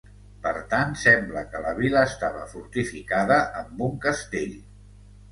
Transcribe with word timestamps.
Per 0.43 0.51
tant 0.69 0.93
sembla 1.01 1.43
que 1.51 1.59
la 1.65 1.73
vila 1.79 2.01
estava 2.11 2.45
fortificada 2.53 3.37
amb 3.59 3.83
un 3.89 3.93
castell. 4.07 4.57